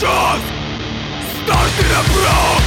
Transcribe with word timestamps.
shot! 0.00 0.40
Стати 1.36 1.84
на 1.88 2.02
прах 2.12 2.60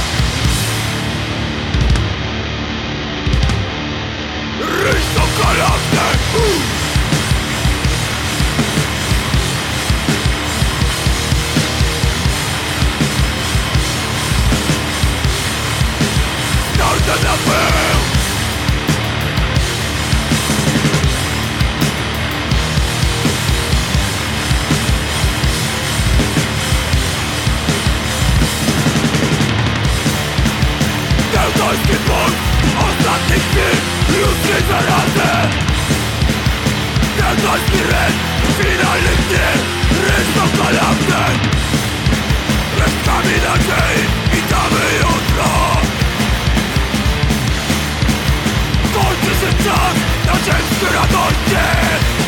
Рично 4.60 5.22
колясне 5.38 6.10
Стати 16.74 17.89
Czas 49.64 49.94
na 50.26 50.34
ziemskie 50.34 50.86
radości 50.94 52.19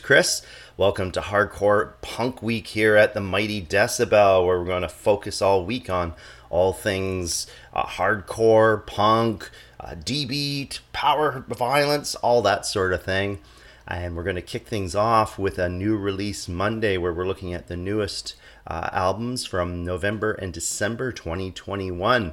Chris. 0.00 0.40
Welcome 0.78 1.12
to 1.12 1.20
Hardcore 1.20 1.92
Punk 2.00 2.42
Week 2.42 2.68
here 2.68 2.96
at 2.96 3.12
the 3.12 3.20
Mighty 3.20 3.60
Decibel, 3.60 4.46
where 4.46 4.58
we're 4.58 4.64
going 4.64 4.80
to 4.80 4.88
focus 4.88 5.42
all 5.42 5.66
week 5.66 5.90
on 5.90 6.14
all 6.48 6.72
things 6.72 7.46
uh, 7.74 7.84
hardcore, 7.84 8.86
punk, 8.86 9.50
uh, 9.78 9.96
D 10.02 10.24
beat, 10.24 10.80
power 10.94 11.44
violence, 11.46 12.14
all 12.14 12.40
that 12.40 12.64
sort 12.64 12.94
of 12.94 13.02
thing. 13.02 13.38
And 13.86 14.16
we're 14.16 14.22
going 14.22 14.36
to 14.36 14.40
kick 14.40 14.66
things 14.66 14.94
off 14.94 15.38
with 15.38 15.58
a 15.58 15.68
new 15.68 15.94
release 15.98 16.48
Monday, 16.48 16.96
where 16.96 17.12
we're 17.12 17.26
looking 17.26 17.52
at 17.52 17.66
the 17.66 17.76
newest 17.76 18.36
uh, 18.66 18.88
albums 18.92 19.44
from 19.44 19.84
November 19.84 20.32
and 20.32 20.54
December 20.54 21.12
2021. 21.12 22.32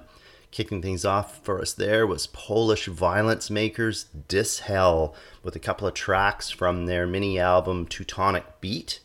Kicking 0.57 0.81
things 0.81 1.05
off 1.05 1.45
for 1.45 1.61
us 1.61 1.71
there 1.71 2.07
was 2.07 2.25
Polish 2.25 2.87
Violence 2.87 3.51
Makers 3.51 4.07
Dishell 4.27 5.13
with 5.43 5.55
a 5.55 5.59
couple 5.59 5.87
of 5.87 5.93
tracks 5.93 6.49
from 6.49 6.87
their 6.87 7.05
mini 7.05 7.39
album 7.39 7.85
Teutonic 7.85 8.59
Beat. 8.59 9.01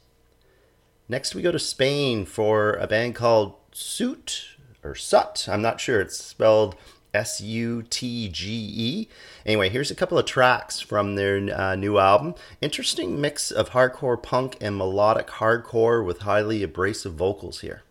Next, 1.10 1.34
we 1.34 1.42
go 1.42 1.52
to 1.52 1.58
Spain 1.58 2.24
for 2.24 2.72
a 2.76 2.86
band 2.86 3.16
called 3.16 3.56
Suit 3.70 4.56
or 4.82 4.94
Sut. 4.94 5.46
I'm 5.46 5.60
not 5.60 5.78
sure. 5.78 6.00
It's 6.00 6.16
spelled 6.16 6.74
S 7.12 7.42
U 7.42 7.82
T 7.82 8.30
G 8.30 8.72
E. 8.74 9.08
Anyway, 9.44 9.68
here's 9.68 9.90
a 9.90 9.94
couple 9.94 10.16
of 10.16 10.24
tracks 10.24 10.80
from 10.80 11.16
their 11.16 11.36
uh, 11.54 11.74
new 11.74 11.98
album. 11.98 12.34
Interesting 12.62 13.20
mix 13.20 13.50
of 13.50 13.72
hardcore 13.72 14.22
punk 14.22 14.56
and 14.62 14.78
melodic 14.78 15.26
hardcore 15.26 16.02
with 16.02 16.20
highly 16.20 16.62
abrasive 16.62 17.12
vocals 17.12 17.60
here. 17.60 17.82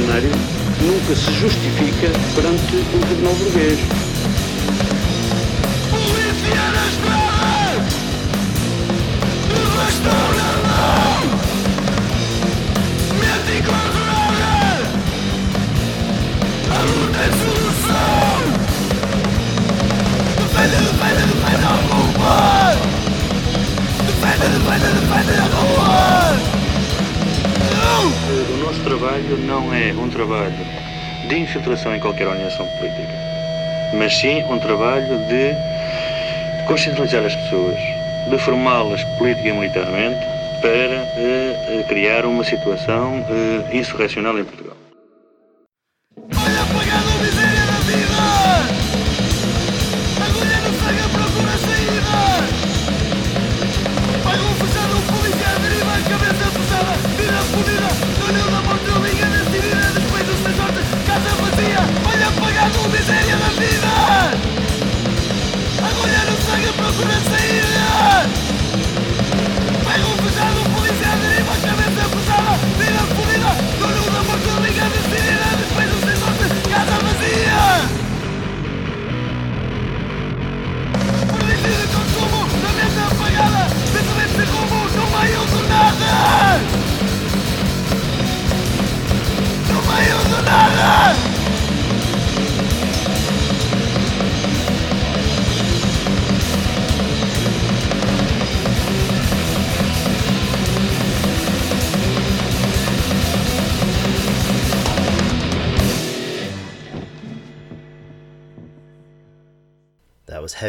nunca 0.00 1.14
se 1.14 1.32
justifica 1.34 2.10
perante 2.34 2.76
o 2.76 2.98
tribunal 2.98 3.34
burguês. 3.34 3.78
Polícia 5.88 6.64
bastão 9.76 10.28
na 10.34 10.50
mão! 10.66 11.22
A 16.70 16.78
luta 16.82 17.18
é 17.18 17.30
solução! 17.44 18.36
Defenda, 20.38 20.76
defenda, 20.76 21.22
defenda 21.26 21.66
a 21.68 21.78
culpa! 21.88 22.34
Defenda, 24.06 24.46
defenda, 24.48 24.88
defenda 25.00 25.34
a 25.38 25.48
culpa! 25.48 26.13
O 27.96 28.56
nosso 28.56 28.82
trabalho 28.82 29.36
não 29.38 29.72
é 29.72 29.92
um 29.92 30.10
trabalho 30.10 30.52
de 31.28 31.38
infiltração 31.38 31.94
em 31.94 32.00
qualquer 32.00 32.26
organização 32.26 32.66
política, 32.66 33.14
mas 33.96 34.16
sim 34.16 34.42
um 34.50 34.58
trabalho 34.58 35.16
de 35.28 35.54
consciencializar 36.66 37.24
as 37.24 37.36
pessoas, 37.36 37.78
de 38.28 38.38
formá-las 38.38 39.04
política 39.16 39.48
e 39.48 39.52
militarmente 39.52 40.26
para 40.60 41.06
eh, 41.16 41.84
criar 41.88 42.26
uma 42.26 42.42
situação 42.42 43.24
eh, 43.30 43.76
insurrecional 43.76 44.38
em 44.40 44.44
Portugal. 44.44 44.83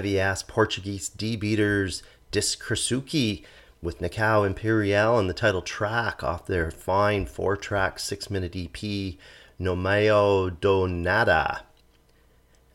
Heavy 0.05 0.19
ass 0.19 0.43
Portuguese 0.43 1.09
D 1.09 1.35
beaters 1.35 2.03
Diskrasuki 2.31 3.43
with 3.81 4.01
Nikao 4.01 4.45
Imperial 4.45 5.17
and 5.17 5.27
the 5.27 5.33
title 5.33 5.63
track 5.63 6.23
off 6.23 6.45
their 6.45 6.69
fine 6.69 7.25
four 7.25 7.57
track 7.57 7.97
six 7.97 8.29
minute 8.29 8.55
EP 8.55 9.15
No 9.57 9.75
Meio 9.75 10.51
do 10.61 10.87
Nada. 10.87 11.63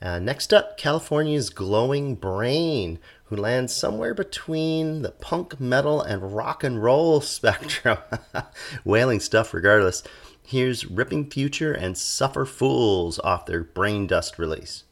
Uh, 0.03 0.19
next 0.19 0.53
up, 0.53 0.77
California's 0.77 1.51
Glowing 1.51 2.17
Brain, 2.17 2.99
who 3.27 3.37
lands 3.37 3.73
somewhere 3.73 4.13
between 4.13 5.03
the 5.03 5.13
punk, 5.13 5.61
metal, 5.61 6.03
and 6.03 6.35
rock 6.35 6.65
and 6.65 6.83
roll 6.83 7.21
spectrum. 7.21 7.99
Wailing 8.85 9.21
stuff, 9.21 9.55
regardless. 9.55 10.03
Here's 10.45 10.85
Ripping 10.85 11.31
Future 11.31 11.73
and 11.73 11.97
Suffer 11.97 12.45
Fools 12.45 13.21
off 13.21 13.47
their 13.47 13.63
Brain 13.63 14.09
Dust 14.09 14.37
release. 14.37 14.83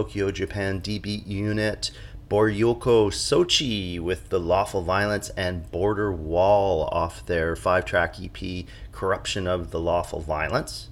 Tokyo, 0.00 0.30
Japan, 0.30 0.78
D 0.78 0.98
Beat 0.98 1.26
Unit, 1.26 1.90
Boryoku 2.30 3.10
Sochi 3.10 4.00
with 4.00 4.30
The 4.30 4.40
Lawful 4.40 4.80
Violence, 4.80 5.28
and 5.36 5.70
Border 5.70 6.10
Wall 6.10 6.88
off 6.90 7.26
their 7.26 7.54
five 7.54 7.84
track 7.84 8.16
EP, 8.18 8.64
Corruption 8.92 9.46
of 9.46 9.72
the 9.72 9.78
Lawful 9.78 10.20
Violence. 10.20 10.88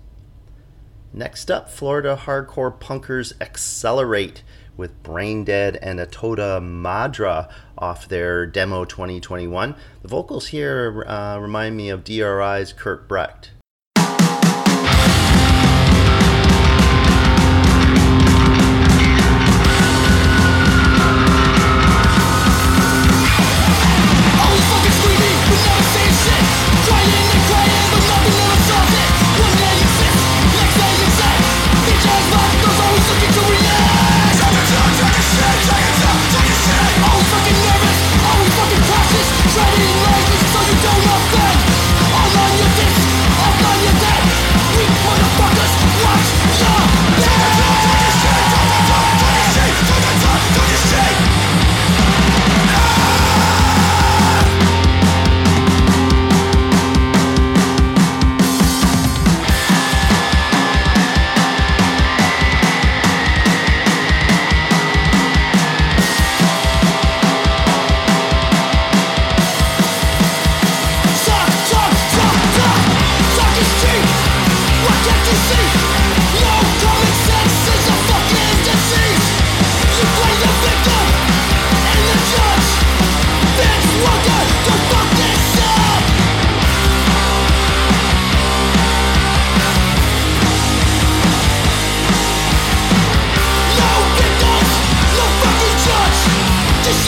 Next 1.14 1.50
up, 1.50 1.70
Florida 1.70 2.20
hardcore 2.22 2.78
punkers 2.78 3.32
Xcelerate 3.38 4.42
with 4.76 5.02
Brain 5.02 5.42
Dead 5.42 5.76
and 5.76 5.98
Atoda 5.98 6.60
Madra 6.60 7.50
off 7.78 8.06
their 8.08 8.44
demo 8.44 8.84
2021. 8.84 9.74
The 10.02 10.08
vocals 10.08 10.48
here 10.48 11.02
uh, 11.08 11.38
remind 11.38 11.78
me 11.78 11.88
of 11.88 12.04
DRI's 12.04 12.74
Kurt 12.74 13.08
Brecht. 13.08 13.52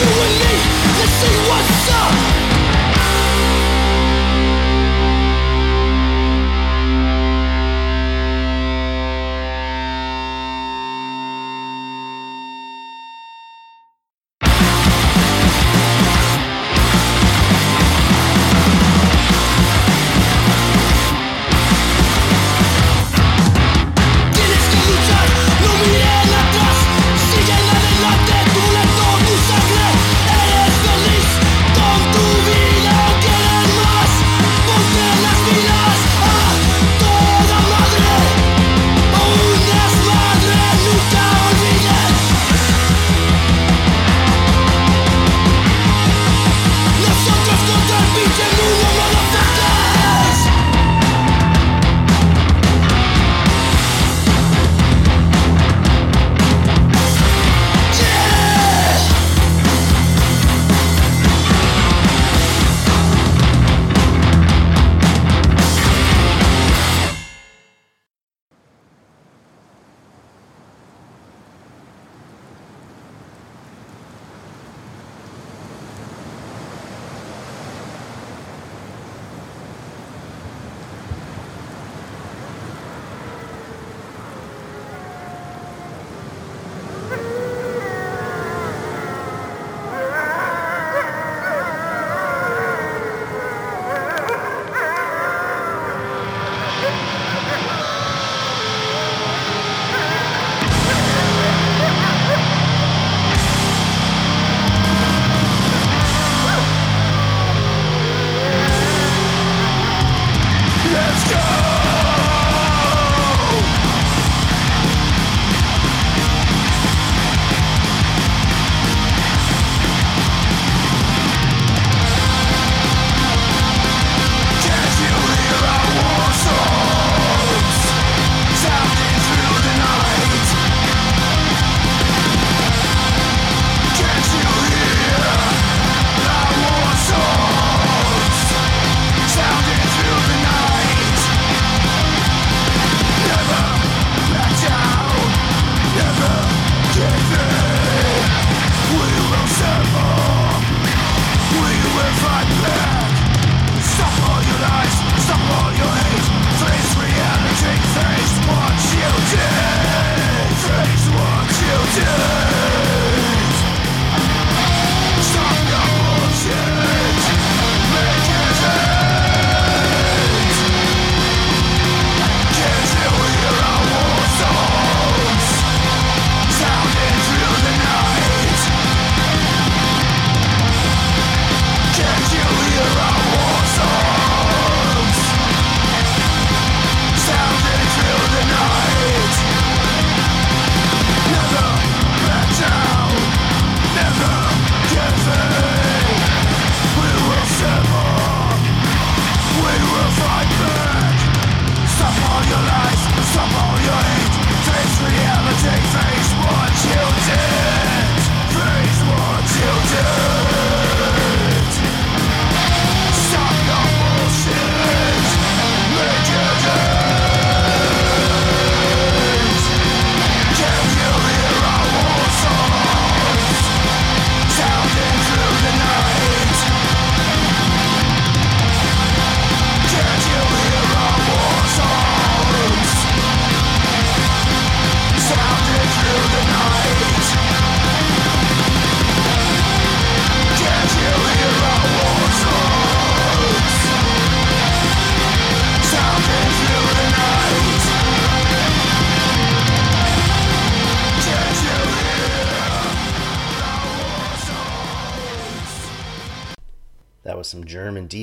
you 0.00 0.06
and 0.06 0.34
me 0.40 0.54
let's 0.98 1.12
see 1.20 1.36
what's 1.48 1.90
up. 1.92 2.79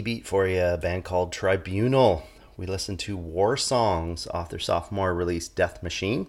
Beat 0.01 0.25
for 0.25 0.47
you, 0.47 0.61
a 0.61 0.77
band 0.77 1.03
called 1.03 1.31
Tribunal. 1.31 2.23
We 2.55 2.65
listened 2.65 2.99
to 3.01 3.17
War 3.17 3.57
Songs 3.57 4.27
off 4.27 4.49
their 4.49 4.59
sophomore 4.59 5.13
release 5.13 5.47
Death 5.47 5.83
Machine. 5.83 6.27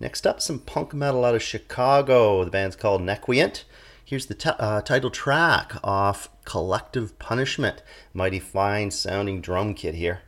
Next 0.00 0.26
up, 0.26 0.40
some 0.40 0.58
punk 0.58 0.92
metal 0.92 1.24
out 1.24 1.34
of 1.34 1.42
Chicago. 1.42 2.44
The 2.44 2.50
band's 2.50 2.76
called 2.76 3.00
Nequient. 3.00 3.64
Here's 4.04 4.26
the 4.26 4.34
t- 4.34 4.50
uh, 4.58 4.82
title 4.82 5.10
track 5.10 5.76
off 5.82 6.28
Collective 6.44 7.18
Punishment. 7.18 7.82
Mighty 8.12 8.38
fine 8.38 8.90
sounding 8.90 9.40
drum 9.40 9.72
kit 9.72 9.94
here. 9.94 10.23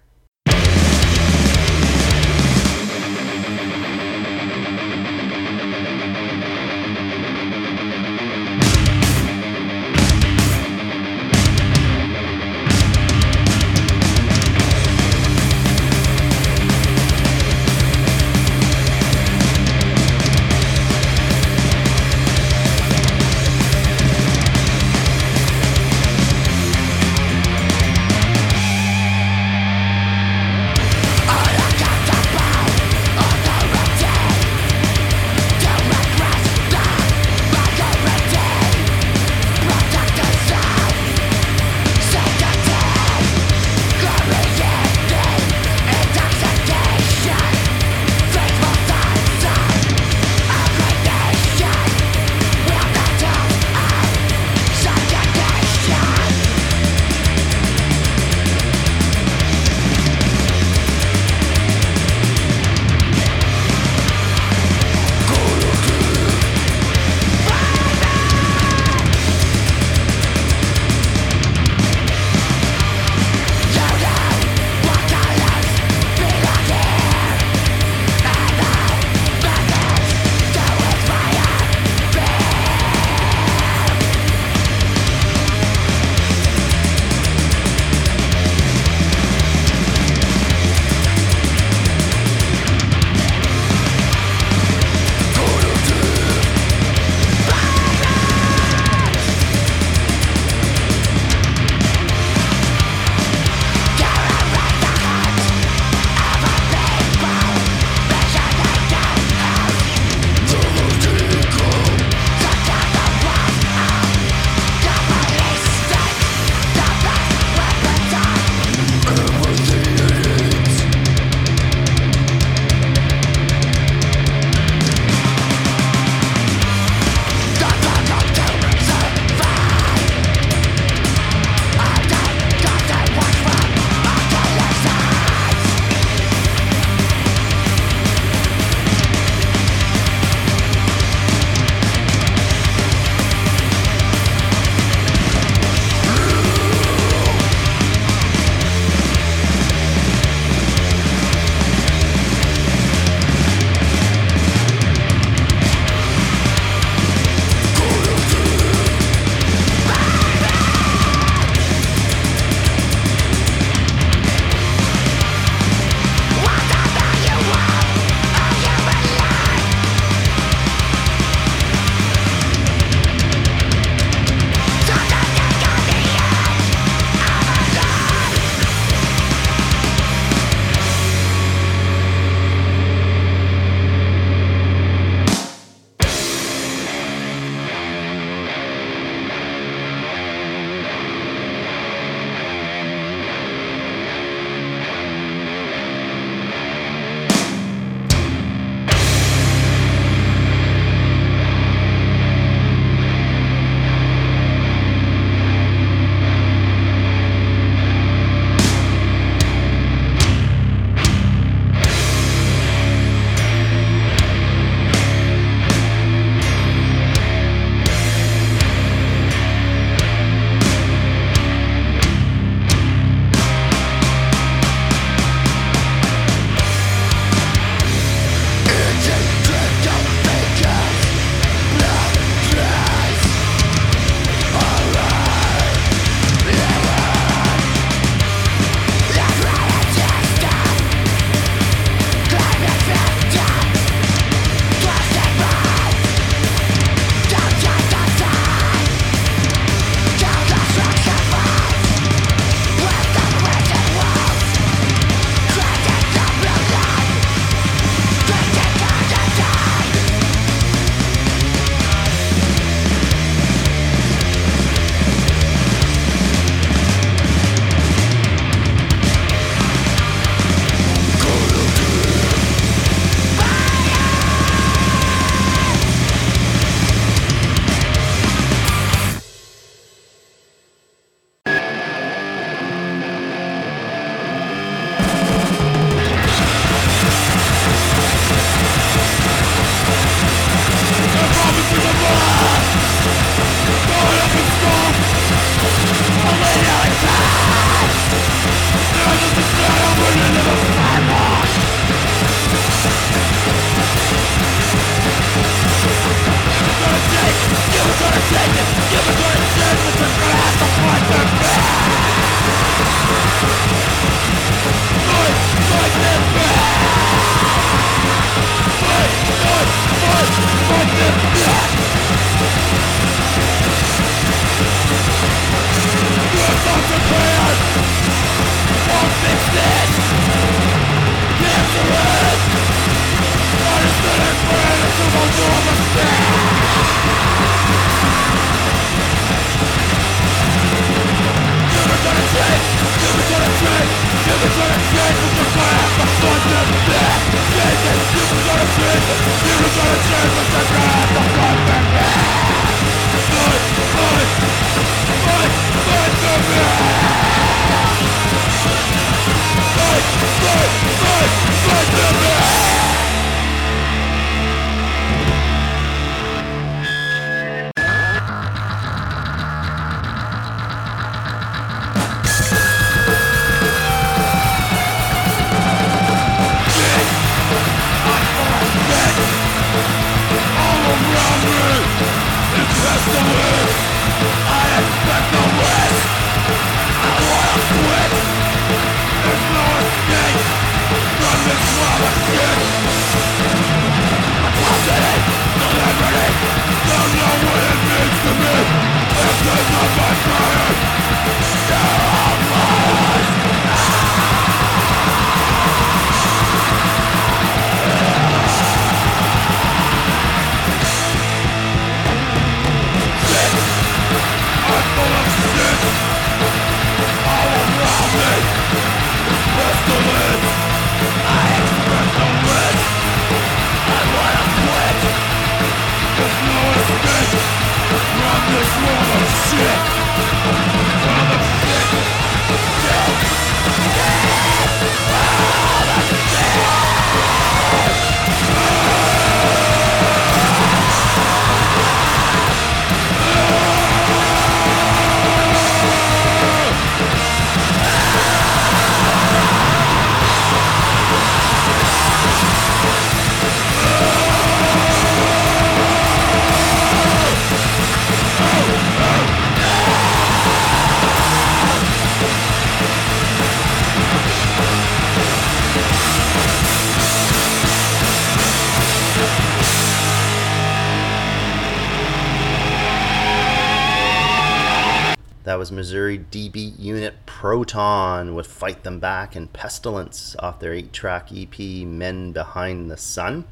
Missouri 475.87 476.19
DB 476.19 476.77
unit 476.81 477.15
Proton 477.27 478.35
with 478.35 478.49
Fight 478.49 478.83
Them 478.83 478.99
Back 478.99 479.37
and 479.37 479.53
Pestilence 479.53 480.35
off 480.41 480.59
their 480.59 480.73
8 480.73 480.93
track 480.93 481.29
EP 481.33 481.57
Men 481.87 482.33
Behind 482.33 482.91
the 482.91 482.97
Sun. 482.97 483.45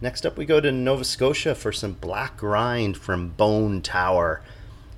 Next 0.00 0.24
up, 0.24 0.38
we 0.38 0.46
go 0.46 0.58
to 0.58 0.72
Nova 0.72 1.04
Scotia 1.04 1.54
for 1.54 1.70
some 1.70 1.92
Black 1.92 2.38
Grind 2.38 2.96
from 2.96 3.28
Bone 3.28 3.82
Tower. 3.82 4.40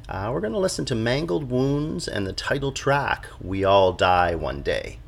Uh, 0.09 0.31
we're 0.33 0.41
going 0.41 0.53
to 0.53 0.59
listen 0.61 0.85
to 0.85 0.95
Mangled 0.95 1.51
Wounds 1.51 2.07
and 2.07 2.29
the 2.29 2.33
title 2.33 2.71
track, 2.71 3.27
We 3.41 3.65
All 3.65 3.93
Die 3.93 4.37
One 4.37 4.63
Day. 4.63 5.01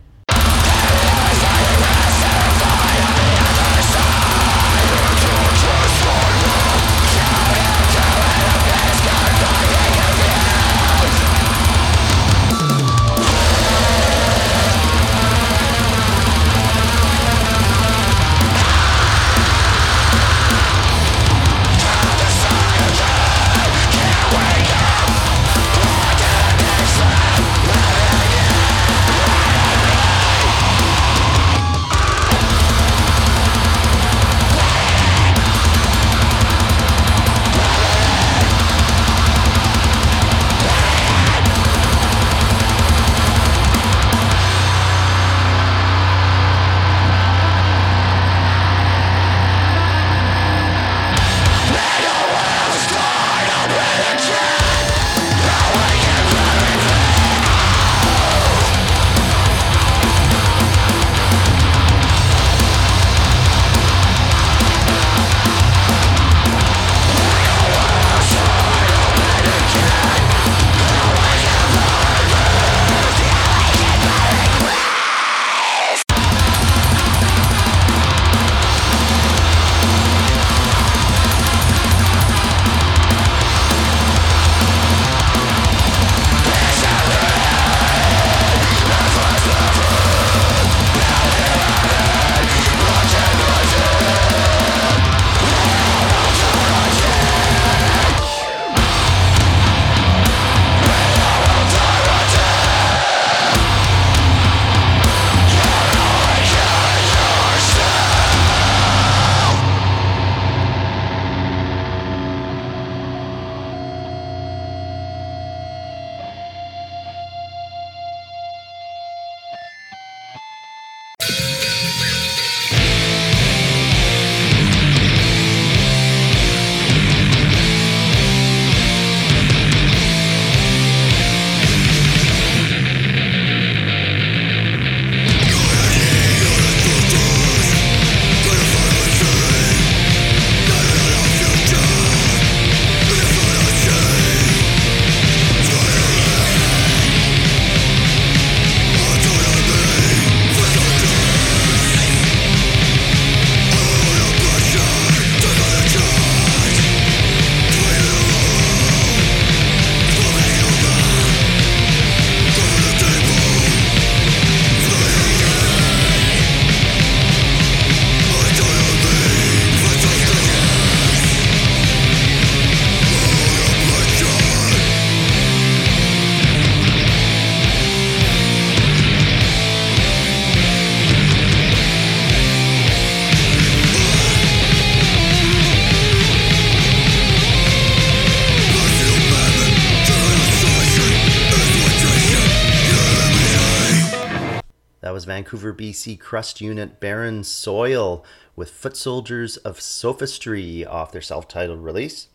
Vancouver, 195.36 195.74
BC 195.74 196.18
crust 196.18 196.62
unit 196.62 196.98
Barren 196.98 197.44
Soil 197.44 198.24
with 198.56 198.70
Foot 198.70 198.96
Soldiers 198.96 199.58
of 199.58 199.78
Sophistry 199.78 200.86
off 200.86 201.12
their 201.12 201.20
self 201.20 201.46
titled 201.46 201.84
release. 201.84 202.28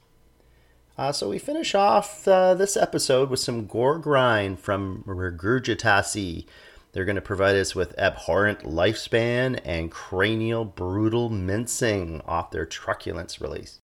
Uh, 0.99 1.11
so 1.11 1.29
we 1.29 1.39
finish 1.39 1.73
off 1.73 2.27
uh, 2.27 2.53
this 2.53 2.77
episode 2.77 3.31
with 3.31 3.39
some 3.39 3.65
gore 3.65 3.97
grind 3.97 4.59
from 4.59 5.03
Regurgitasi. 5.07 6.45
They're 6.91 7.05
going 7.05 7.15
to 7.15 7.21
provide 7.21 7.55
us 7.55 7.73
with 7.73 7.97
Abhorrent 7.97 8.59
Lifespan 8.59 9.59
and 9.65 9.89
Cranial 9.89 10.63
Brutal 10.63 11.27
Mincing 11.29 12.21
off 12.27 12.51
their 12.51 12.67
Truculence 12.67 13.41
release. 13.41 13.79